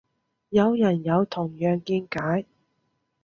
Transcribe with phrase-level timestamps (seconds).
[0.49, 2.47] 有人有同樣見解